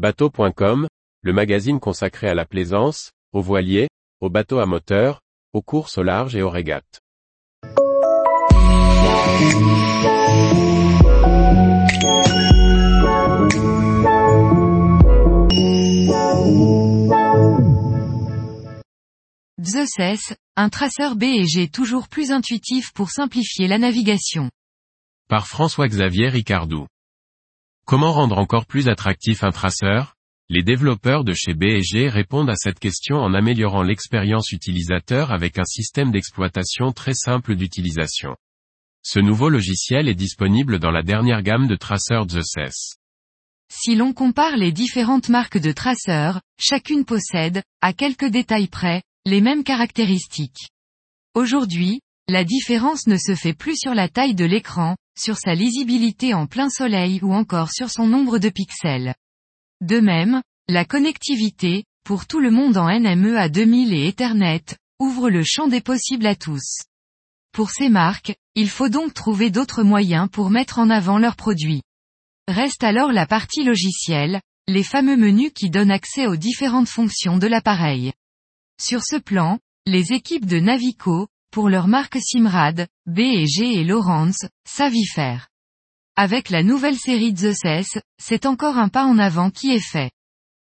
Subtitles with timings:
[0.00, 0.88] Bateau.com,
[1.20, 3.90] le magazine consacré à la plaisance, aux voiliers,
[4.22, 5.20] aux bateaux à moteur,
[5.52, 7.02] aux courses au large et aux régates.
[19.62, 24.48] Zeus un traceur B et G toujours plus intuitif pour simplifier la navigation.
[25.28, 26.86] Par François-Xavier Ricardou.
[27.90, 30.14] Comment rendre encore plus attractif un traceur?
[30.48, 35.64] Les développeurs de chez B&G répondent à cette question en améliorant l'expérience utilisateur avec un
[35.64, 38.36] système d'exploitation très simple d'utilisation.
[39.02, 42.94] Ce nouveau logiciel est disponible dans la dernière gamme de traceurs Zeus.
[43.72, 49.40] Si l'on compare les différentes marques de traceurs, chacune possède, à quelques détails près, les
[49.40, 50.68] mêmes caractéristiques.
[51.34, 56.34] Aujourd'hui, la différence ne se fait plus sur la taille de l'écran, sur sa lisibilité
[56.34, 59.14] en plein soleil ou encore sur son nombre de pixels.
[59.80, 64.64] De même, la connectivité, pour tout le monde en NME à 2000 et Ethernet,
[64.98, 66.82] ouvre le champ des possibles à tous.
[67.52, 71.82] Pour ces marques, il faut donc trouver d'autres moyens pour mettre en avant leurs produits.
[72.48, 77.46] Reste alors la partie logicielle, les fameux menus qui donnent accès aux différentes fonctions de
[77.46, 78.12] l'appareil.
[78.80, 85.48] Sur ce plan, les équipes de Navico, pour leur marque Simrad, B et Lawrence, faire.
[86.16, 90.10] Avec la nouvelle série Zeus, c'est encore un pas en avant qui est fait.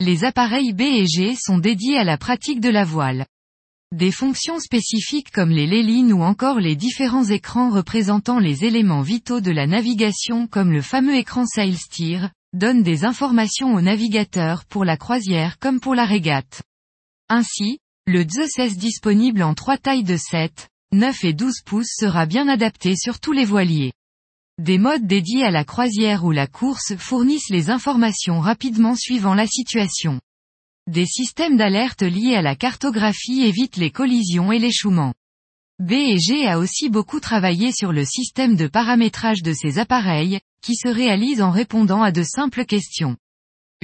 [0.00, 3.26] Les appareils B et G sont dédiés à la pratique de la voile.
[3.92, 9.40] Des fonctions spécifiques comme les lélines ou encore les différents écrans représentant les éléments vitaux
[9.40, 14.84] de la navigation comme le fameux écran Sail Steer, donnent des informations aux navigateurs pour
[14.84, 16.62] la croisière comme pour la régate.
[17.28, 22.48] Ainsi, le Zeus disponible en trois tailles de 7, 9 et 12 pouces sera bien
[22.48, 23.92] adapté sur tous les voiliers.
[24.62, 29.46] Des modes dédiés à la croisière ou la course fournissent les informations rapidement suivant la
[29.46, 30.20] situation.
[30.86, 35.14] Des systèmes d'alerte liés à la cartographie évitent les collisions et l'échouement.
[35.80, 40.88] B&G a aussi beaucoup travaillé sur le système de paramétrage de ces appareils, qui se
[40.88, 43.16] réalise en répondant à de simples questions.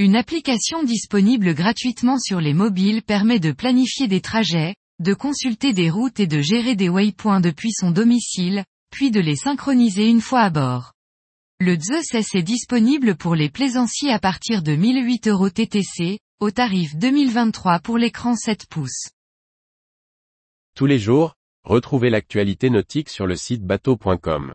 [0.01, 5.91] Une application disponible gratuitement sur les mobiles permet de planifier des trajets, de consulter des
[5.91, 10.41] routes et de gérer des waypoints depuis son domicile, puis de les synchroniser une fois
[10.41, 10.95] à bord.
[11.59, 16.97] Le Zeus est disponible pour les plaisanciers à partir de 1008 euros TTC, au tarif
[16.97, 19.11] 2023 pour l'écran 7 pouces.
[20.75, 24.55] Tous les jours, retrouvez l'actualité nautique sur le site bateau.com.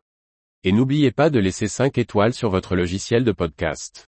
[0.63, 4.07] Et n'oubliez pas de laisser 5 étoiles sur votre logiciel de podcast.